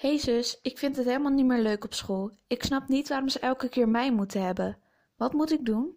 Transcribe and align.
Hey 0.00 0.18
zus, 0.18 0.58
ik 0.62 0.78
vind 0.78 0.96
het 0.96 1.06
helemaal 1.06 1.32
niet 1.32 1.46
meer 1.46 1.60
leuk 1.60 1.84
op 1.84 1.94
school. 1.94 2.30
Ik 2.46 2.62
snap 2.62 2.88
niet 2.88 3.08
waarom 3.08 3.28
ze 3.28 3.38
elke 3.38 3.68
keer 3.68 3.88
mij 3.88 4.12
moeten 4.12 4.44
hebben. 4.44 4.78
Wat 5.16 5.32
moet 5.32 5.52
ik 5.52 5.64
doen? 5.64 5.96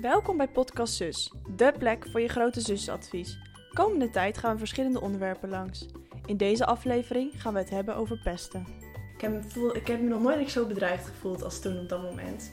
Welkom 0.00 0.36
bij 0.36 0.48
Podcast 0.48 0.94
Zus, 0.94 1.32
de 1.56 1.74
plek 1.78 2.08
voor 2.10 2.20
je 2.20 2.28
grote 2.28 2.60
zusadvies. 2.60 3.38
Komende 3.72 4.10
tijd 4.10 4.38
gaan 4.38 4.52
we 4.52 4.58
verschillende 4.58 5.00
onderwerpen 5.00 5.48
langs. 5.48 5.86
In 6.26 6.36
deze 6.36 6.66
aflevering 6.66 7.42
gaan 7.42 7.52
we 7.52 7.58
het 7.58 7.70
hebben 7.70 7.96
over 7.96 8.20
pesten. 8.24 8.66
Ik 9.14 9.20
heb, 9.20 9.32
me 9.32 9.42
voel- 9.42 9.76
ik 9.76 9.86
heb 9.86 10.00
me 10.00 10.08
nog 10.08 10.22
nooit 10.22 10.50
zo 10.50 10.66
bedreigd 10.66 11.06
gevoeld 11.06 11.42
als 11.42 11.60
toen 11.60 11.78
op 11.78 11.88
dat 11.88 12.02
moment. 12.02 12.52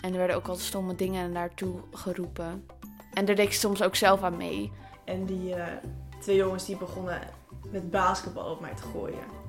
En 0.00 0.12
er 0.12 0.18
werden 0.18 0.36
ook 0.36 0.48
al 0.48 0.56
stomme 0.56 0.94
dingen 0.94 1.32
naartoe 1.32 1.80
geroepen. 1.90 2.66
En 3.12 3.24
daar 3.24 3.34
deed 3.34 3.46
ik 3.46 3.52
soms 3.52 3.82
ook 3.82 3.96
zelf 3.96 4.22
aan 4.22 4.36
mee. 4.36 4.72
En 5.04 5.24
die 5.24 5.54
eh, 5.54 5.76
twee 6.20 6.36
jongens 6.36 6.66
die 6.66 6.76
begonnen 6.76 7.35
met 7.70 7.90
basketbal 7.90 8.50
op 8.50 8.60
mij 8.60 8.74
te 8.74 8.82
gooien. 8.82 9.44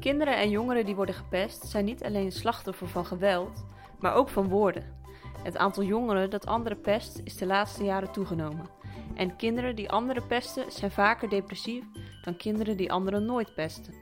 Kinderen 0.00 0.36
en 0.36 0.50
jongeren 0.50 0.84
die 0.84 0.96
worden 0.96 1.14
gepest 1.14 1.66
zijn 1.66 1.84
niet 1.84 2.04
alleen 2.04 2.32
slachtoffer 2.32 2.88
van 2.88 3.06
geweld, 3.06 3.64
maar 3.98 4.14
ook 4.14 4.28
van 4.28 4.48
woorden. 4.48 4.96
Het 5.42 5.56
aantal 5.56 5.82
jongeren 5.82 6.30
dat 6.30 6.46
anderen 6.46 6.80
pest 6.80 7.20
is 7.24 7.36
de 7.36 7.46
laatste 7.46 7.84
jaren 7.84 8.12
toegenomen. 8.12 8.66
En 9.14 9.36
kinderen 9.36 9.76
die 9.76 9.90
anderen 9.90 10.26
pesten 10.26 10.72
zijn 10.72 10.90
vaker 10.90 11.28
depressief 11.28 11.84
dan 12.22 12.36
kinderen 12.36 12.76
die 12.76 12.92
anderen 12.92 13.24
nooit 13.24 13.54
pesten. 13.54 13.94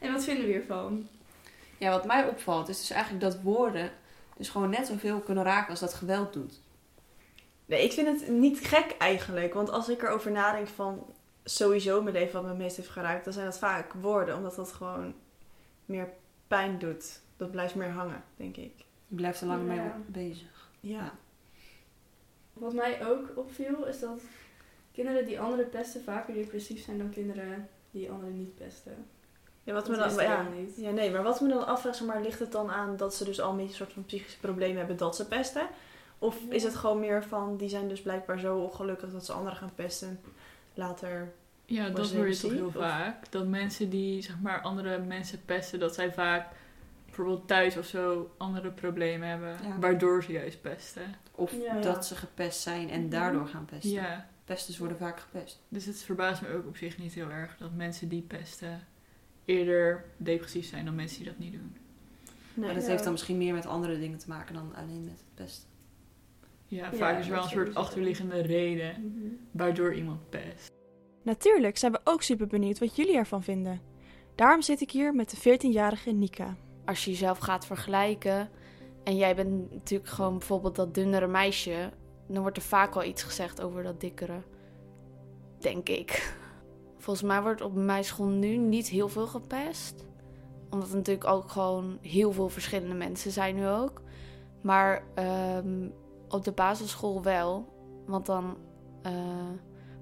En 0.00 0.12
wat 0.12 0.24
vinden 0.24 0.44
we 0.44 0.50
hiervan? 0.50 1.08
Ja, 1.78 1.90
wat 1.90 2.06
mij 2.06 2.28
opvalt 2.28 2.68
is 2.68 2.78
dus 2.78 2.90
eigenlijk 2.90 3.22
dat 3.22 3.42
woorden 3.42 3.90
dus 4.36 4.48
gewoon 4.48 4.70
net 4.70 4.86
zoveel 4.86 5.20
kunnen 5.20 5.44
raken 5.44 5.70
als 5.70 5.80
dat 5.80 5.94
geweld 5.94 6.32
doet. 6.32 6.60
Nee, 7.66 7.84
ik 7.84 7.92
vind 7.92 8.20
het 8.20 8.28
niet 8.28 8.66
gek 8.66 8.94
eigenlijk. 8.98 9.54
Want 9.54 9.70
als 9.70 9.88
ik 9.88 10.02
erover 10.02 10.30
nadenk 10.30 10.68
van 10.68 11.14
sowieso 11.50 12.02
mijn 12.02 12.14
leven 12.14 12.32
wat 12.32 12.42
me 12.42 12.48
het 12.48 12.58
meest 12.58 12.76
heeft 12.76 12.88
geraakt, 12.88 13.24
dan 13.24 13.32
zijn 13.32 13.44
dat 13.44 13.58
vaak 13.58 13.92
woorden. 13.92 14.36
Omdat 14.36 14.54
dat 14.54 14.72
gewoon 14.72 15.14
meer 15.84 16.08
pijn 16.46 16.78
doet. 16.78 17.20
Dat 17.36 17.50
blijft 17.50 17.74
meer 17.74 17.90
hangen, 17.90 18.24
denk 18.36 18.56
ik. 18.56 18.72
Je 19.06 19.14
blijft 19.14 19.40
er 19.40 19.46
lang 19.46 19.62
mee 19.62 19.80
bezig. 20.06 20.70
Ja. 20.80 21.12
Wat 22.52 22.74
mij 22.74 23.06
ook 23.06 23.32
opviel 23.34 23.86
is 23.86 24.00
dat 24.00 24.20
kinderen 24.92 25.26
die 25.26 25.40
anderen 25.40 25.68
pesten 25.68 26.02
vaker 26.02 26.34
depressief 26.34 26.84
zijn 26.84 26.98
dan 26.98 27.10
kinderen 27.10 27.68
die 27.90 28.10
anderen 28.10 28.38
niet 28.38 28.56
pesten. 28.56 29.06
Ja, 29.62 29.72
wat 29.72 29.86
Dat 29.86 29.96
me 29.96 30.16
dan, 30.16 30.24
ja, 30.24 30.44
al 30.44 30.52
niet. 30.52 30.76
ja, 30.76 30.90
nee, 30.90 31.10
maar 31.10 31.22
wat 31.22 31.40
me 31.40 31.48
dan 31.48 31.66
afvraagt, 31.66 31.96
zeg 31.96 32.06
maar, 32.06 32.22
ligt 32.22 32.38
het 32.38 32.52
dan 32.52 32.70
aan 32.70 32.96
dat 32.96 33.14
ze 33.14 33.24
dus 33.24 33.40
al 33.40 33.50
een 33.50 33.56
beetje 33.56 33.70
een 33.70 33.76
soort 33.76 33.92
van 33.92 34.04
psychische 34.04 34.38
problemen 34.38 34.76
hebben 34.76 34.96
dat 34.96 35.16
ze 35.16 35.26
pesten? 35.26 35.68
Of 36.18 36.36
is 36.48 36.62
het 36.62 36.74
gewoon 36.74 37.00
meer 37.00 37.24
van, 37.24 37.56
die 37.56 37.68
zijn 37.68 37.88
dus 37.88 38.02
blijkbaar 38.02 38.38
zo 38.38 38.58
ongelukkig 38.58 39.12
dat 39.12 39.24
ze 39.24 39.32
anderen 39.32 39.58
gaan 39.58 39.74
pesten 39.74 40.20
later? 40.78 41.32
Ja, 41.64 41.88
dat 41.90 42.12
hoor 42.12 42.28
je 42.28 42.36
toch 42.38 42.52
heel 42.52 42.66
of- 42.66 42.72
vaak. 42.74 43.30
Dat 43.32 43.46
mensen 43.46 43.90
die 43.90 44.22
zeg 44.22 44.40
maar 44.40 44.60
andere 44.60 44.98
mensen 44.98 45.44
pesten, 45.44 45.78
dat 45.78 45.94
zij 45.94 46.12
vaak 46.12 46.48
bijvoorbeeld 47.04 47.46
thuis 47.48 47.76
of 47.76 47.86
zo 47.86 48.34
andere 48.36 48.70
problemen 48.70 49.28
hebben, 49.28 49.56
Ja. 49.62 49.78
waardoor 49.78 50.22
ze 50.24 50.32
juist 50.32 50.60
pesten. 50.60 51.14
Of 51.34 51.52
Ja, 51.52 51.58
ja. 51.74 51.80
dat 51.80 52.06
ze 52.06 52.16
gepest 52.16 52.60
zijn 52.60 52.90
en 52.90 53.08
daardoor 53.08 53.46
gaan 53.48 53.64
pesten. 53.64 53.90
Ja, 53.90 54.28
Pesters 54.44 54.78
worden 54.78 54.96
vaak 54.98 55.20
gepest. 55.20 55.60
dus 55.68 55.84
het 55.84 56.02
verbaast 56.02 56.42
me 56.42 56.48
ook 56.54 56.66
op 56.66 56.76
zich 56.76 56.98
niet 56.98 57.12
heel 57.14 57.30
erg 57.30 57.56
dat 57.56 57.72
mensen 57.74 58.08
die 58.08 58.22
pesten 58.22 58.86
eerder 59.44 60.04
depressief 60.16 60.66
zijn 60.66 60.84
dan 60.84 60.94
mensen 60.94 61.18
die 61.18 61.26
dat 61.28 61.38
niet 61.38 61.52
doen. 61.52 61.76
Nee. 62.54 62.66
Maar 62.66 62.74
dat 62.74 62.84
Ja. 62.84 62.90
heeft 62.90 63.02
dan 63.02 63.12
misschien 63.12 63.38
meer 63.38 63.54
met 63.54 63.66
andere 63.66 63.98
dingen 63.98 64.18
te 64.18 64.28
maken 64.28 64.54
dan 64.54 64.74
alleen 64.74 65.04
met 65.04 65.12
het 65.18 65.34
pesten. 65.34 65.68
Ja, 66.68 66.84
Ja, 66.84 66.92
vaak 66.92 67.18
is 67.18 67.26
er 67.26 67.32
wel 67.32 67.42
een 67.42 67.48
soort 67.48 67.74
achterliggende 67.74 68.40
reden 68.40 68.94
waardoor 69.52 69.94
iemand 69.94 70.30
pest. 70.30 70.72
Natuurlijk 71.22 71.76
zijn 71.76 71.92
we 71.92 72.00
ook 72.04 72.22
super 72.22 72.46
benieuwd 72.46 72.78
wat 72.78 72.96
jullie 72.96 73.16
ervan 73.16 73.42
vinden. 73.42 73.80
Daarom 74.34 74.62
zit 74.62 74.80
ik 74.80 74.90
hier 74.90 75.14
met 75.14 75.30
de 75.30 75.58
14-jarige 75.58 76.10
Nika. 76.10 76.56
Als 76.84 77.04
je 77.04 77.10
jezelf 77.10 77.38
gaat 77.38 77.66
vergelijken 77.66 78.50
en 79.04 79.16
jij 79.16 79.34
bent 79.34 79.72
natuurlijk 79.72 80.10
gewoon 80.10 80.38
bijvoorbeeld 80.38 80.76
dat 80.76 80.94
dunnere 80.94 81.26
meisje, 81.26 81.90
dan 82.28 82.42
wordt 82.42 82.56
er 82.56 82.62
vaak 82.62 82.94
al 82.94 83.04
iets 83.04 83.22
gezegd 83.22 83.62
over 83.62 83.82
dat 83.82 84.00
dikkere. 84.00 84.42
Denk 85.58 85.88
ik. 85.88 86.36
Volgens 86.98 87.26
mij 87.26 87.42
wordt 87.42 87.60
op 87.60 87.74
mijn 87.74 88.04
school 88.04 88.26
nu 88.26 88.56
niet 88.56 88.88
heel 88.88 89.08
veel 89.08 89.26
gepest. 89.26 90.06
Omdat 90.70 90.88
er 90.88 90.96
natuurlijk 90.96 91.26
ook 91.26 91.50
gewoon 91.50 91.98
heel 92.02 92.32
veel 92.32 92.48
verschillende 92.48 92.94
mensen 92.94 93.30
zijn 93.30 93.54
nu 93.54 93.66
ook. 93.68 94.02
Maar 94.62 95.02
ehm, 95.14 95.88
op 96.28 96.44
de 96.44 96.52
basisschool 96.52 97.22
wel. 97.22 97.76
Want 98.06 98.26
dan. 98.26 98.56
eh, 99.02 99.12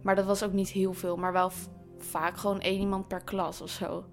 maar 0.03 0.14
dat 0.14 0.25
was 0.25 0.42
ook 0.42 0.53
niet 0.53 0.69
heel 0.69 0.92
veel. 0.92 1.16
Maar 1.16 1.32
wel 1.32 1.50
vaak 1.98 2.37
gewoon 2.37 2.60
één 2.60 2.81
iemand 2.81 3.09
per 3.09 3.25
klas 3.25 3.60
of 3.60 3.70
zo. 3.70 4.04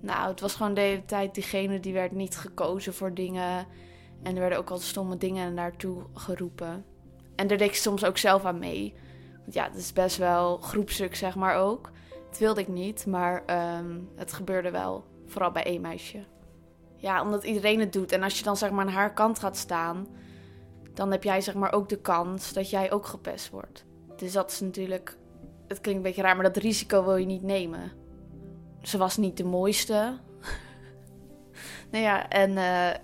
Nou, 0.00 0.28
het 0.30 0.40
was 0.40 0.54
gewoon 0.54 0.74
de 0.74 0.80
hele 0.80 1.04
tijd 1.04 1.34
diegene 1.34 1.80
die 1.80 1.92
werd 1.92 2.12
niet 2.12 2.36
gekozen 2.36 2.94
voor 2.94 3.14
dingen. 3.14 3.66
En 4.22 4.34
er 4.34 4.40
werden 4.40 4.58
ook 4.58 4.70
al 4.70 4.78
stomme 4.78 5.16
dingen 5.16 5.54
naartoe 5.54 6.02
geroepen. 6.14 6.84
En 7.36 7.46
daar 7.46 7.58
deed 7.58 7.68
ik 7.68 7.74
soms 7.74 8.04
ook 8.04 8.18
zelf 8.18 8.44
aan 8.44 8.58
mee. 8.58 8.94
Want 9.40 9.54
ja, 9.54 9.64
het 9.64 9.76
is 9.76 9.92
best 9.92 10.16
wel 10.16 10.56
groepstuk, 10.56 11.14
zeg 11.14 11.36
maar 11.36 11.56
ook. 11.56 11.90
Dat 12.28 12.38
wilde 12.38 12.60
ik 12.60 12.68
niet, 12.68 13.06
maar 13.06 13.42
ehm, 13.46 13.98
het 14.16 14.32
gebeurde 14.32 14.70
wel. 14.70 15.04
Vooral 15.26 15.50
bij 15.50 15.64
één 15.64 15.80
meisje. 15.80 16.24
Ja, 16.96 17.22
omdat 17.22 17.44
iedereen 17.44 17.80
het 17.80 17.92
doet. 17.92 18.12
En 18.12 18.22
als 18.22 18.38
je 18.38 18.44
dan 18.44 18.56
zeg 18.56 18.70
maar 18.70 18.86
aan 18.86 18.92
haar 18.92 19.14
kant 19.14 19.38
gaat 19.38 19.56
staan... 19.56 20.06
dan 20.98 21.10
heb 21.10 21.24
jij 21.24 21.40
zeg 21.40 21.54
maar 21.54 21.72
ook 21.72 21.88
de 21.88 22.00
kans 22.00 22.52
dat 22.52 22.70
jij 22.70 22.92
ook 22.92 23.06
gepest 23.06 23.50
wordt. 23.50 23.84
Dus 24.16 24.32
dat 24.32 24.50
is 24.50 24.60
natuurlijk... 24.60 25.18
Het 25.66 25.80
klinkt 25.80 26.00
een 26.00 26.06
beetje 26.06 26.22
raar, 26.22 26.34
maar 26.34 26.44
dat 26.44 26.56
risico 26.56 27.04
wil 27.04 27.16
je 27.16 27.26
niet 27.26 27.42
nemen. 27.42 27.92
Ze 28.82 28.98
was 28.98 29.16
niet 29.16 29.36
de 29.36 29.44
mooiste. 29.44 30.18
nou 31.90 32.04
ja, 32.04 32.28
en 32.28 32.56
eh, 32.56 33.00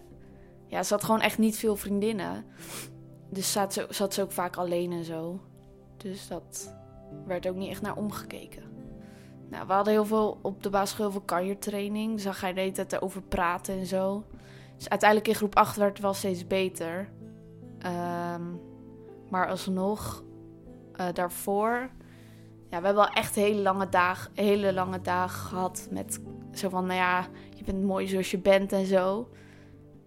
ja, 0.67 0.83
ze 0.83 0.95
had 0.95 1.05
gewoon 1.05 1.21
echt 1.21 1.39
niet 1.39 1.57
veel 1.57 1.77
vriendinnen. 1.77 2.45
Dus 3.31 3.53
zat 3.53 3.73
ze, 3.73 3.87
zat 3.91 4.15
ze 4.15 4.23
ook 4.23 4.33
vaak 4.33 4.57
alleen 4.57 4.93
en 4.93 5.05
zo. 5.05 5.41
Dus 5.97 6.29
dat 6.29 6.75
werd 7.27 7.49
ook 7.49 7.57
niet 7.57 7.71
echt 7.71 7.83
naar 7.83 7.97
omgekeken. 7.97 8.63
Nou, 9.51 9.67
we 9.67 9.73
hadden 9.73 9.93
heel 9.93 10.07
veel 10.07 10.39
op 10.43 10.63
de 10.63 10.71
basisschool 10.71 11.05
heel 11.05 11.15
veel 11.15 11.25
kanjertraining. 11.25 12.21
Zag 12.21 12.41
hij 12.41 12.73
tijd 12.73 12.93
erover 12.93 13.23
praten 13.23 13.79
en 13.79 13.87
zo. 13.87 14.25
Dus 14.77 14.89
uiteindelijk 14.89 15.29
in 15.29 15.35
groep 15.35 15.57
8 15.57 15.77
werd 15.77 15.93
het 15.93 16.01
wel 16.01 16.15
steeds 16.15 16.47
beter. 16.47 17.09
Ehm, 17.85 18.43
maar 19.31 19.49
alsnog, 19.49 20.25
eh, 20.93 21.07
daarvoor... 21.13 21.91
Ja, 22.71 22.81
we 22.81 22.87
hebben 22.87 23.05
wel 23.05 23.13
echt 23.13 23.35
hele 23.35 23.63
lange, 23.63 23.89
dagen, 23.89 24.31
hele 24.35 24.73
lange 24.73 25.01
dagen 25.01 25.41
gehad 25.41 25.89
met 25.91 26.21
zo 26.53 26.69
van, 26.69 26.87
nou 26.87 26.99
ja, 26.99 27.27
je 27.57 27.65
bent 27.65 27.83
mooi 27.83 28.09
zoals 28.09 28.31
je 28.31 28.39
bent 28.39 28.73
en 28.73 28.87
zo. 28.87 29.29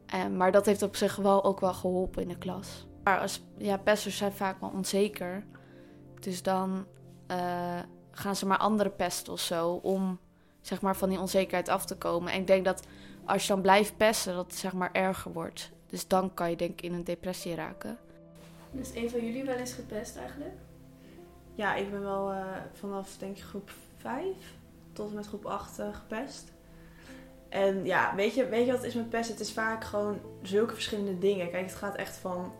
En, 0.05 0.37
maar 0.37 0.51
dat 0.51 0.65
heeft 0.65 0.81
op 0.81 0.95
zich 0.95 1.15
wel 1.15 1.43
ook 1.43 1.59
wel 1.59 1.73
geholpen 1.73 2.21
in 2.21 2.27
de 2.27 2.37
klas. 2.37 2.87
Maar 3.03 3.19
als, 3.19 3.43
ja, 3.57 3.77
pesters 3.77 4.17
zijn 4.17 4.31
vaak 4.31 4.59
wel 4.59 4.69
onzeker. 4.69 5.45
Dus 6.19 6.43
dan 6.43 6.85
eh, 7.27 7.79
gaan 8.11 8.35
ze 8.35 8.45
maar 8.45 8.57
andere 8.57 8.89
pesten 8.89 9.33
of 9.33 9.39
zo 9.39 9.69
om 9.71 10.19
zeg 10.61 10.81
maar, 10.81 10.95
van 10.95 11.09
die 11.09 11.19
onzekerheid 11.19 11.69
af 11.69 11.85
te 11.85 11.97
komen. 11.97 12.31
En 12.31 12.39
ik 12.39 12.47
denk 12.47 12.65
dat 12.65 12.87
als 13.25 13.41
je 13.41 13.53
dan 13.53 13.61
blijft 13.61 13.97
pesten, 13.97 14.35
dat 14.35 14.45
het 14.45 14.55
zeg 14.55 14.73
maar 14.73 14.91
erger 14.91 15.33
wordt. 15.33 15.71
Dus 15.89 16.07
dan 16.07 16.33
kan 16.33 16.49
je 16.49 16.55
denk 16.55 16.71
ik 16.71 16.81
in 16.81 16.93
een 16.93 17.03
depressie 17.03 17.55
raken. 17.55 17.97
Is 18.71 18.95
een 18.95 19.09
van 19.09 19.25
jullie 19.25 19.43
wel 19.43 19.55
eens 19.55 19.73
gepest 19.73 20.17
eigenlijk? 20.17 20.55
Ja, 21.55 21.75
ik 21.75 21.91
ben 21.91 22.01
wel 22.01 22.31
eh, 22.31 22.45
vanaf 22.73 23.17
denk 23.17 23.37
ik 23.37 23.43
groep 23.43 23.71
5 23.97 24.25
tot 24.93 25.09
en 25.09 25.15
met 25.15 25.27
groep 25.27 25.45
8 25.45 25.79
eh, 25.79 25.87
gepest. 25.93 26.51
En 27.49 27.85
ja, 27.85 28.15
weet 28.15 28.35
je, 28.35 28.49
weet 28.49 28.65
je 28.65 28.71
wat 28.71 28.81
het 28.81 28.89
is 28.89 28.95
met 28.95 29.09
pest? 29.09 29.29
Het 29.29 29.39
is 29.39 29.53
vaak 29.53 29.83
gewoon 29.83 30.19
zulke 30.41 30.73
verschillende 30.73 31.17
dingen. 31.17 31.49
Kijk, 31.49 31.65
het 31.65 31.75
gaat 31.75 31.95
echt 31.95 32.17
van 32.17 32.53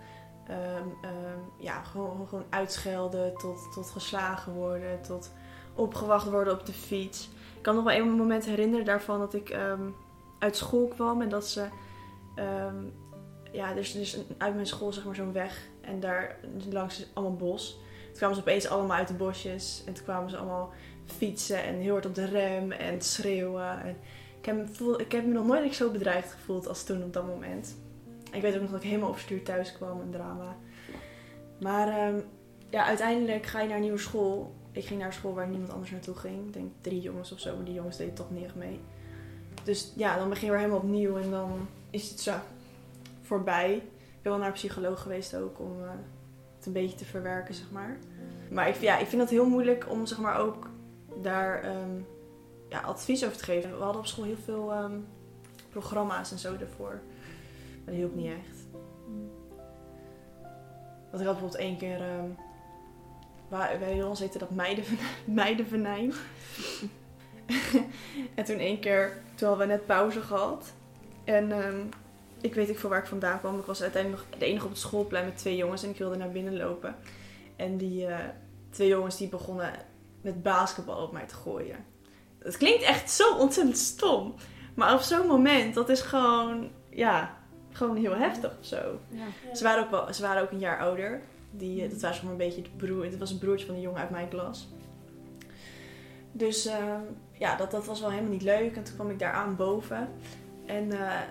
ehm, 0.48 0.88
ehm, 1.02 1.40
ja, 1.60 1.84
gewoon, 1.84 2.28
gewoon 2.28 2.46
uitschelden 2.50 3.38
tot, 3.38 3.72
tot 3.74 3.90
geslagen 3.90 4.54
worden, 4.54 5.02
tot 5.02 5.32
opgewacht 5.76 6.30
worden 6.30 6.54
op 6.54 6.66
de 6.66 6.74
fiets. 6.74 7.30
Ik 7.56 7.62
kan 7.62 7.76
nog 7.76 7.84
wel 7.84 7.96
een 7.96 8.12
moment 8.12 8.46
herinneren 8.46 8.86
daarvan 8.86 9.20
dat 9.20 9.34
ik 9.34 9.50
ehm, 9.50 9.90
uit 10.40 10.58
school 10.58 10.88
kwam 10.88 11.22
en 11.22 11.30
dat 11.30 11.48
ze... 11.48 11.68
ja, 13.52 13.74
dus, 13.74 13.92
dus 13.92 14.18
uit 14.38 14.54
mijn 14.54 14.68
school 14.68 14.94
zeg 14.94 15.06
maar 15.06 15.16
zo'n 15.16 15.32
weg 15.32 15.68
en 15.82 16.00
daar 16.00 16.38
langs 16.70 17.00
is 17.00 17.08
allemaal 17.14 17.36
bos. 17.36 17.80
Toen 18.08 18.16
kwamen 18.16 18.36
ze 18.36 18.42
opeens 18.42 18.68
allemaal 18.68 18.98
uit 18.98 19.08
de 19.08 19.14
bosjes. 19.14 19.84
En 19.86 19.94
toen 19.94 20.04
kwamen 20.04 20.30
ze 20.30 20.38
allemaal 20.38 20.74
fietsen 21.06 21.64
en 21.64 21.76
heel 21.76 21.92
hard 21.92 22.06
op 22.06 22.16
de 22.16 22.26
rem 22.26 22.72
en 22.72 23.02
schreeuwen. 23.02 23.82
En 23.84 23.96
ik, 24.40 24.46
heb 24.46 24.56
me 24.56 24.98
ik 24.98 25.12
heb 25.12 25.26
me 25.26 25.34
nog 25.34 25.46
nooit 25.46 25.76
zo 25.76 25.92
bedreigd 25.92 26.32
gevoeld 26.32 26.68
als 26.68 26.84
toen 26.84 27.04
op 27.04 27.14
dat 27.14 27.28
moment. 27.28 27.76
Ik 28.32 28.42
weet 28.42 28.56
ook 28.56 28.62
nog 28.62 28.72
dat 28.72 28.84
ik 28.84 28.88
helemaal 28.90 29.10
overstuurd 29.10 29.46
thuis 29.46 29.74
kwam, 29.74 30.00
een 30.00 30.12
drama. 30.12 30.56
Maar 31.60 31.88
ehm, 31.88 32.20
ja, 32.70 32.86
uiteindelijk 32.86 33.46
ga 33.46 33.62
je 33.62 33.68
naar 33.68 33.76
een 33.76 33.82
nieuwe 33.82 33.98
school. 33.98 34.56
Ik 34.72 34.86
ging 34.86 35.00
naar 35.00 35.08
een 35.08 35.14
school 35.14 35.34
waar 35.34 35.48
niemand 35.48 35.72
anders 35.72 35.92
naartoe 35.92 36.16
ging. 36.16 36.48
Ik 36.48 36.54
denk 36.54 36.72
drie 36.82 37.02
jongens 37.02 37.32
of 37.32 37.40
zo, 37.40 37.56
maar 37.56 37.66
die 37.66 37.74
jongens 37.74 37.98
deden 37.98 38.14
toch 38.14 38.32
niet 38.32 38.44
echt 38.44 38.56
mee. 38.56 38.80
Dus 39.64 39.92
ja, 39.96 40.18
dan 40.18 40.30
begin 40.30 40.46
je 40.46 40.52
weer 40.52 40.60
helemaal 40.60 40.82
opnieuw 40.82 41.18
en 41.18 41.32
dan 41.32 41.68
is 41.90 42.10
het 42.10 42.20
zo 42.20 42.34
voorbij. 43.28 43.76
Ik 43.76 44.22
ben 44.22 44.32
wel 44.32 44.38
naar 44.38 44.48
een 44.48 44.54
psycholoog 44.54 45.02
geweest 45.02 45.36
ook 45.36 45.60
om 45.60 45.84
eh, 45.84 45.90
het 46.56 46.66
een 46.66 46.74
beetje 46.74 46.98
te 46.98 47.06
verwerken, 47.06 47.54
zeg 47.54 47.72
maar. 47.72 47.98
Maar 48.50 48.68
ik, 48.68 48.76
ja, 48.76 48.98
ik 48.98 49.08
vind 49.08 49.22
het 49.22 49.32
heel 49.32 49.50
moeilijk 49.50 49.90
om 49.90 50.06
zeg 50.06 50.18
maar 50.18 50.40
ook 50.40 50.70
daar 51.22 51.62
ehm, 51.62 52.02
ja, 52.70 52.80
advies 52.80 53.26
over 53.26 53.38
te 53.38 53.44
geven. 53.44 53.78
We 53.78 53.84
hadden 53.84 54.02
op 54.02 54.08
school 54.08 54.26
heel 54.26 54.38
veel 54.44 54.72
ehm, 54.72 55.00
programma's 55.70 56.32
en 56.32 56.38
zo 56.38 56.56
ervoor. 56.60 57.00
Maar 57.76 57.86
dat 57.86 57.96
hielp 57.96 58.16
niet 58.16 58.32
echt. 58.32 58.66
Want 61.10 61.22
ik 61.22 61.28
had 61.28 61.40
bijvoorbeeld 61.40 61.56
één 61.56 61.78
keer... 61.78 62.02
ehm 62.02 62.46
waar, 63.48 63.78
bij 63.80 64.04
ons 64.04 64.20
heette 64.20 64.38
dat 64.38 64.50
meiden, 64.50 64.84
meidenvenijn. 65.26 66.14
en 68.36 68.44
toen 68.46 68.58
één 68.58 68.80
keer, 68.80 69.18
toen 69.36 69.48
hadden 69.48 69.68
we 69.68 69.74
net 69.74 69.86
pauze 69.86 70.22
gehad. 70.22 70.74
En 71.24 71.52
ik 72.42 72.54
weet 72.54 72.68
niet 72.68 72.80
veel 72.80 72.90
waar 72.90 73.00
ik 73.00 73.06
vandaan 73.06 73.40
kwam. 73.40 73.60
Ik 73.60 73.66
was 73.66 73.82
uiteindelijk 73.82 74.24
nog 74.30 74.40
de 74.40 74.46
enige 74.46 74.66
op 74.66 74.72
het 74.72 74.80
schoolplein 74.80 75.26
met 75.26 75.38
twee 75.38 75.56
jongens. 75.56 75.84
En 75.84 75.90
ik 75.90 75.98
wilde 75.98 76.18
naar 76.18 76.32
binnen 76.32 76.58
lopen. 76.58 76.96
En 77.56 77.78
die 77.78 78.06
eh, 78.06 78.20
twee 78.70 78.88
jongens 78.88 79.18
die 79.18 79.30
begonnen 79.30 79.74
met 80.22 80.44
basketbal 80.44 81.04
op 81.04 81.12
mij 81.12 81.26
te 81.26 81.36
gooien. 81.36 81.86
Het 82.40 82.58
klinkt 82.58 82.84
echt 82.84 83.12
zo 83.12 83.38
ontzettend 83.38 83.78
stom. 83.78 84.36
Maar 84.74 84.94
op 84.94 85.00
zo'n 85.00 85.28
moment, 85.28 85.74
dat 85.74 85.90
is 85.90 86.02
gewoon, 86.02 86.70
ja, 86.90 87.38
gewoon 87.72 87.96
heel 87.96 88.16
heftig 88.16 88.58
of 88.60 88.66
zo. 88.66 89.00
Ja. 89.10 89.56
Ze 89.56 89.64
waren 89.64 89.84
ook, 89.84 89.92
wel, 89.92 90.14
ze 90.14 90.22
waren 90.22 90.42
ook 90.42 90.52
een 90.52 90.60
jaar 90.60 90.80
ouder. 90.80 91.22
Die, 91.52 91.84
eh, 91.84 91.90
dat 91.90 92.02
was 92.02 92.20
gewoon 92.20 92.32
een 92.32 92.38
beetje 92.38 92.62
de 92.62 92.70
broer. 92.78 93.04
Het 93.04 93.18
was 93.18 93.32
een 93.32 93.38
broertje 93.38 93.66
van 93.66 93.76
een 93.76 93.82
jongen 93.82 94.02
uit 94.02 94.10
mijn 94.10 94.28
klas. 94.28 94.68
Dus 96.32 96.66
eh, 96.66 96.96
ja, 97.32 97.56
dat, 97.56 97.72
dat 97.72 97.86
was 97.86 98.00
wel 98.00 98.10
helemaal 98.10 98.32
niet 98.32 98.42
leuk. 98.42 98.76
En 98.76 98.84
toen 98.84 98.96
kwam 98.96 99.10
ik 99.10 99.20
daar 99.20 99.34
aan 99.34 99.56
boven. 99.56 100.10
En 100.66 100.92
eh, 100.92 101.22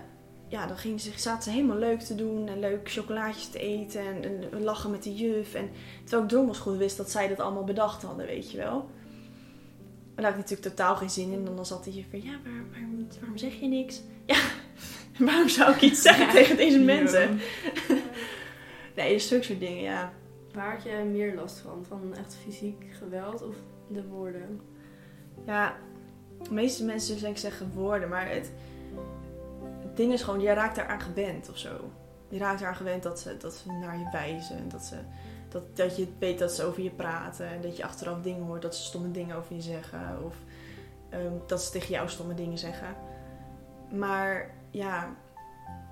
ja, 0.47 0.67
dan 0.67 0.77
gingen 0.77 0.99
ze, 0.99 1.11
zaten 1.15 1.43
ze 1.43 1.49
helemaal 1.49 1.77
leuk 1.77 1.99
te 1.99 2.15
doen. 2.15 2.47
En 2.47 2.59
leuk 2.59 2.91
chocolaatjes 2.91 3.47
te 3.47 3.59
eten. 3.59 4.01
En, 4.01 4.51
en 4.51 4.63
lachen 4.63 4.91
met 4.91 5.03
de 5.03 5.15
juf. 5.15 5.53
En 5.53 5.69
terwijl 6.01 6.23
ik 6.23 6.29
drommels 6.29 6.57
goed 6.57 6.77
wist 6.77 6.97
dat 6.97 7.11
zij 7.11 7.27
dat 7.27 7.39
allemaal 7.39 7.63
bedacht 7.63 8.03
hadden, 8.03 8.25
weet 8.25 8.51
je 8.51 8.57
wel. 8.57 8.89
Maar 10.15 10.25
daar 10.25 10.35
had 10.35 10.43
ik 10.43 10.49
natuurlijk 10.49 10.75
totaal 10.75 10.95
geen 10.95 11.09
zin 11.09 11.31
in. 11.31 11.47
En 11.47 11.55
dan 11.55 11.65
zat 11.65 11.83
de 11.83 11.93
juf 11.93 12.05
van, 12.09 12.21
ja, 12.23 12.31
maar 12.43 12.63
waarom, 12.71 13.07
waarom 13.19 13.37
zeg 13.37 13.59
je 13.59 13.67
niks? 13.67 14.01
Ja, 14.25 14.39
waarom 15.25 15.49
zou 15.49 15.73
ik 15.73 15.81
iets 15.81 16.01
zeggen 16.01 16.29
tegen 16.29 16.57
deze 16.57 16.79
mensen? 16.93 17.39
Nee, 18.95 19.13
dus 19.13 19.27
zulke 19.27 19.43
soort 19.43 19.59
dingen, 19.59 19.83
ja. 19.83 20.13
Waar 20.53 20.73
had 20.73 20.83
je 20.83 21.09
meer 21.11 21.35
last 21.35 21.57
van? 21.57 21.85
Van 21.87 22.15
echt 22.15 22.37
fysiek 22.43 22.85
geweld 22.99 23.41
of 23.41 23.55
de 23.87 24.07
woorden? 24.07 24.61
Ja, 25.45 25.77
de 26.43 26.53
meeste 26.53 26.85
mensen 26.85 27.19
denk 27.19 27.33
ik 27.33 27.41
zeggen 27.41 27.71
woorden, 27.73 28.09
maar 28.09 28.29
het, 28.29 28.51
het 29.63 29.97
ding 29.97 30.13
is 30.13 30.21
gewoon, 30.21 30.39
je 30.39 30.53
raakt 30.53 30.75
daaraan 30.75 31.01
gewend 31.01 31.49
of 31.49 31.57
zo. 31.57 31.91
Je 32.29 32.37
raakt 32.37 32.61
eraan 32.61 32.75
gewend 32.75 33.03
dat 33.03 33.19
ze, 33.19 33.37
dat 33.37 33.53
ze 33.53 33.71
naar 33.71 33.97
je 33.97 34.09
wijzen. 34.11 34.57
En 34.57 34.69
dat, 34.69 34.83
ze, 34.83 34.95
dat, 35.49 35.75
dat 35.75 35.97
je 35.97 36.07
weet 36.19 36.39
dat 36.39 36.51
ze 36.51 36.63
over 36.63 36.83
je 36.83 36.89
praten. 36.89 37.47
En 37.47 37.61
dat 37.61 37.77
je 37.77 37.83
achteraf 37.83 38.21
dingen 38.21 38.43
hoort, 38.43 38.61
dat 38.61 38.75
ze 38.75 38.83
stomme 38.83 39.11
dingen 39.11 39.35
over 39.35 39.55
je 39.55 39.61
zeggen. 39.61 40.23
Of 40.25 40.35
ehm, 41.09 41.33
dat 41.47 41.61
ze 41.61 41.71
tegen 41.71 41.89
jou 41.89 42.09
stomme 42.09 42.33
dingen 42.33 42.57
zeggen. 42.57 42.95
Maar 43.91 44.55
ja, 44.69 45.15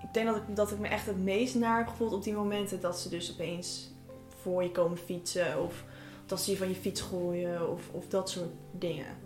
ik 0.01 0.13
denk 0.13 0.25
dat 0.25 0.35
ik, 0.35 0.56
dat 0.56 0.71
ik 0.71 0.79
me 0.79 0.88
echt 0.88 1.06
het 1.06 1.23
meest 1.23 1.56
naar 1.56 1.77
heb 1.77 1.88
gevoeld 1.88 2.13
op 2.13 2.23
die 2.23 2.33
momenten 2.33 2.81
dat 2.81 3.00
ze 3.00 3.09
dus 3.09 3.31
opeens 3.31 3.94
voor 4.41 4.63
je 4.63 4.71
komen 4.71 4.97
fietsen. 4.97 5.63
Of 5.63 5.83
dat 6.25 6.41
ze 6.41 6.51
je 6.51 6.57
van 6.57 6.69
je 6.69 6.75
fiets 6.75 7.01
gooien. 7.01 7.71
Of, 7.71 7.89
of 7.91 8.07
dat 8.07 8.29
soort 8.29 8.51
dingen. 8.71 9.25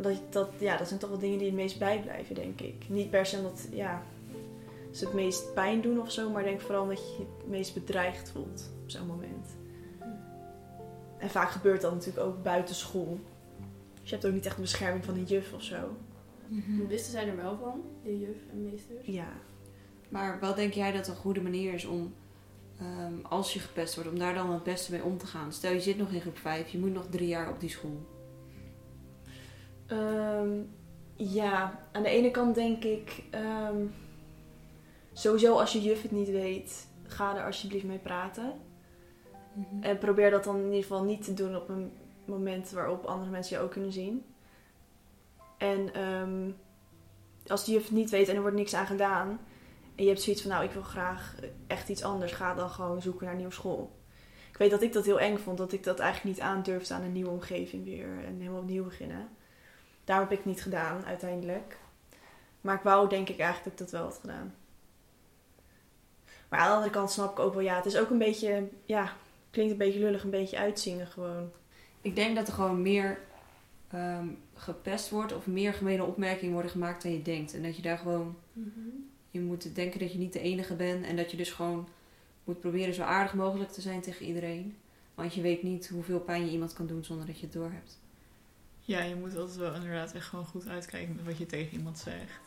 Dat, 0.00 0.16
dat, 0.30 0.50
ja, 0.58 0.76
dat 0.76 0.88
zijn 0.88 1.00
toch 1.00 1.10
wel 1.10 1.18
dingen 1.18 1.38
die 1.38 1.46
het 1.46 1.56
meest 1.56 1.78
bijblijven, 1.78 2.34
denk 2.34 2.60
ik. 2.60 2.88
Niet 2.88 3.10
per 3.10 3.26
se 3.26 3.36
omdat 3.36 3.68
ja, 3.70 4.02
ze 4.90 5.04
het 5.04 5.14
meest 5.14 5.54
pijn 5.54 5.80
doen 5.80 6.00
of 6.00 6.12
zo, 6.12 6.30
maar 6.30 6.42
denk 6.42 6.60
vooral 6.60 6.86
dat 6.86 6.98
je 6.98 7.14
je 7.18 7.26
het 7.38 7.48
meest 7.48 7.74
bedreigd 7.74 8.30
voelt 8.30 8.70
op 8.82 8.90
zo'n 8.90 9.06
moment. 9.06 9.56
En 11.18 11.30
vaak 11.30 11.50
gebeurt 11.50 11.80
dat 11.80 11.92
natuurlijk 11.92 12.26
ook 12.26 12.42
buiten 12.42 12.74
school. 12.74 13.20
Dus 14.00 14.10
je 14.10 14.14
hebt 14.14 14.26
ook 14.26 14.32
niet 14.32 14.46
echt 14.46 14.56
een 14.56 14.62
bescherming 14.62 15.04
van 15.04 15.14
een 15.14 15.24
juf 15.24 15.52
of 15.52 15.62
zo. 15.62 15.96
Wisten 16.88 17.12
zij 17.12 17.28
er 17.28 17.36
wel 17.36 17.58
van, 17.62 17.82
de 18.02 18.18
juf 18.18 18.36
en 18.50 18.62
meesters? 18.62 19.06
Ja. 19.06 19.32
Maar 20.08 20.40
wat 20.40 20.56
denk 20.56 20.72
jij 20.72 20.92
dat 20.92 21.08
een 21.08 21.16
goede 21.16 21.40
manier 21.40 21.74
is 21.74 21.84
om, 21.84 22.14
ehm, 22.78 23.14
als 23.22 23.52
je 23.52 23.58
gepest 23.58 23.94
wordt, 23.94 24.10
om 24.10 24.18
daar 24.18 24.34
dan 24.34 24.52
het 24.52 24.62
beste 24.62 24.92
mee 24.92 25.02
om 25.02 25.18
te 25.18 25.26
gaan? 25.26 25.52
Stel 25.52 25.72
je 25.72 25.80
zit 25.80 25.98
nog 25.98 26.10
in 26.10 26.20
groep 26.20 26.38
5, 26.38 26.68
je 26.68 26.78
moet 26.78 26.92
nog 26.92 27.06
drie 27.10 27.28
jaar 27.28 27.50
op 27.50 27.60
die 27.60 27.70
school. 27.70 28.06
Ehm, 29.88 30.50
ja, 31.16 31.80
aan 31.92 32.02
de 32.02 32.08
ene 32.08 32.30
kant 32.30 32.54
denk 32.54 32.84
ik, 32.84 33.22
ehm, 33.30 33.86
sowieso 35.12 35.58
als 35.58 35.72
je 35.72 35.82
juf 35.82 36.02
het 36.02 36.10
niet 36.10 36.30
weet, 36.30 36.88
ga 37.02 37.36
er 37.36 37.44
alsjeblieft 37.44 37.84
mee 37.84 37.98
praten. 37.98 38.52
En 39.80 39.98
probeer 39.98 40.30
dat 40.30 40.44
dan 40.44 40.56
in 40.56 40.64
ieder 40.64 40.82
geval 40.82 41.02
niet 41.02 41.24
te 41.24 41.34
doen 41.34 41.56
op 41.56 41.68
een 41.68 41.92
moment 42.24 42.70
waarop 42.70 43.04
andere 43.04 43.30
mensen 43.30 43.56
je 43.56 43.62
ook 43.62 43.70
kunnen 43.70 43.92
zien. 43.92 44.24
En 45.58 45.94
ehm, 45.94 46.50
als 47.46 47.64
de 47.64 47.72
juf 47.72 47.82
het 47.82 47.92
niet 47.92 48.10
weet 48.10 48.28
en 48.28 48.34
er 48.34 48.40
wordt 48.40 48.56
niks 48.56 48.74
aan 48.74 48.86
gedaan. 48.86 49.28
En 49.94 50.04
je 50.04 50.10
hebt 50.10 50.22
zoiets 50.22 50.42
van, 50.42 50.50
nou 50.50 50.64
ik 50.64 50.70
wil 50.70 50.82
graag 50.82 51.34
echt 51.66 51.88
iets 51.88 52.02
anders. 52.02 52.32
Ga 52.32 52.54
dan 52.54 52.70
gewoon 52.70 53.02
zoeken 53.02 53.22
naar 53.22 53.32
een 53.32 53.38
nieuwe 53.38 53.54
school. 53.54 53.96
Ik 54.50 54.56
weet 54.56 54.70
dat 54.70 54.82
ik 54.82 54.92
dat 54.92 55.04
heel 55.04 55.20
eng 55.20 55.36
vond. 55.36 55.58
Dat 55.58 55.72
ik 55.72 55.84
dat 55.84 55.98
eigenlijk 55.98 56.36
niet 56.36 56.44
aandurfde 56.44 56.94
aan 56.94 57.02
een 57.02 57.12
nieuwe 57.12 57.30
omgeving 57.30 57.84
weer. 57.84 58.24
En 58.24 58.38
helemaal 58.38 58.60
opnieuw 58.60 58.84
beginnen. 58.84 59.28
Daarom 60.08 60.28
heb 60.28 60.38
ik 60.38 60.44
het 60.44 60.54
niet 60.54 60.62
gedaan 60.62 61.04
uiteindelijk. 61.04 61.76
Maar 62.60 62.74
ik 62.74 62.82
wou 62.82 63.08
denk 63.08 63.28
ik 63.28 63.38
eigenlijk 63.38 63.64
dat 63.64 63.72
ik 63.72 63.78
dat 63.78 64.00
wel 64.00 64.10
had 64.10 64.18
gedaan. 64.20 64.54
Maar 66.48 66.60
aan 66.60 66.68
de 66.68 66.74
andere 66.74 66.92
kant 66.92 67.10
snap 67.10 67.30
ik 67.30 67.38
ook 67.38 67.54
wel, 67.54 67.62
ja, 67.62 67.76
het 67.76 67.86
is 67.86 67.96
ook 67.96 68.10
een 68.10 68.18
beetje, 68.18 68.68
ja, 68.84 69.12
klinkt 69.50 69.72
een 69.72 69.78
beetje 69.78 69.98
lullig, 69.98 70.24
een 70.24 70.30
beetje 70.30 70.58
uitzingen 70.58 71.06
gewoon. 71.06 71.50
Ik 72.00 72.14
denk 72.14 72.36
dat 72.36 72.46
er 72.46 72.52
gewoon 72.52 72.82
meer 72.82 73.18
ehm, 73.88 74.28
gepest 74.54 75.10
wordt 75.10 75.34
of 75.34 75.46
meer 75.46 75.74
gemene 75.74 76.04
opmerkingen 76.04 76.52
worden 76.52 76.70
gemaakt 76.70 77.02
dan 77.02 77.12
je 77.12 77.22
denkt. 77.22 77.54
En 77.54 77.62
dat 77.62 77.76
je 77.76 77.82
daar 77.82 77.98
gewoon, 77.98 78.36
je 79.30 79.40
moet 79.40 79.74
denken 79.74 80.00
dat 80.00 80.12
je 80.12 80.18
niet 80.18 80.32
de 80.32 80.40
enige 80.40 80.74
bent. 80.74 81.04
En 81.04 81.16
dat 81.16 81.30
je 81.30 81.36
dus 81.36 81.50
gewoon 81.50 81.88
moet 82.44 82.60
proberen 82.60 82.94
zo 82.94 83.02
aardig 83.02 83.34
mogelijk 83.34 83.70
te 83.70 83.80
zijn 83.80 84.00
tegen 84.00 84.26
iedereen. 84.26 84.76
Want 85.14 85.34
je 85.34 85.40
weet 85.40 85.62
niet 85.62 85.88
hoeveel 85.88 86.20
pijn 86.20 86.44
je 86.44 86.52
iemand 86.52 86.72
kan 86.72 86.86
doen 86.86 87.04
zonder 87.04 87.26
dat 87.26 87.38
je 87.38 87.44
het 87.44 87.54
doorhebt. 87.54 87.98
Ja, 88.88 89.02
je 89.02 89.14
moet 89.14 89.36
altijd 89.36 89.56
wel 89.56 89.74
inderdaad 89.74 90.12
echt 90.12 90.26
gewoon 90.26 90.46
goed 90.46 90.68
uitkijken 90.68 91.14
met 91.14 91.24
wat 91.24 91.38
je 91.38 91.46
tegen 91.46 91.76
iemand 91.76 91.98
zegt. 91.98 92.40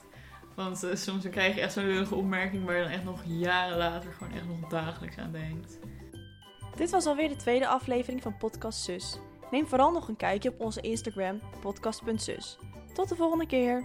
Want 0.55 0.83
eh, 0.83 0.95
soms 0.95 1.23
dan 1.23 1.31
krijg 1.31 1.55
je 1.55 1.61
echt 1.61 1.73
zo'n 1.73 1.85
lullige 1.85 2.15
opmerking 2.15 2.65
waar 2.65 2.75
je 2.75 2.83
dan 2.83 2.91
echt 2.91 3.03
nog 3.03 3.21
jaren 3.25 3.77
later 3.77 4.13
gewoon 4.13 4.33
echt 4.33 4.47
nog 4.47 4.69
dagelijks 4.69 5.17
aan 5.17 5.31
denkt. 5.31 5.79
Dit 6.75 6.89
was 6.89 7.05
alweer 7.05 7.29
de 7.29 7.35
tweede 7.35 7.67
aflevering 7.67 8.21
van 8.21 8.37
Podcast 8.37 8.83
Zus. 8.83 9.19
Neem 9.51 9.67
vooral 9.67 9.91
nog 9.91 10.07
een 10.07 10.15
kijkje 10.15 10.49
op 10.49 10.59
onze 10.59 10.81
Instagram, 10.81 11.39
podcast.zus. 11.59 12.57
Tot 12.93 13.09
de 13.09 13.15
volgende 13.15 13.47
keer! 13.47 13.83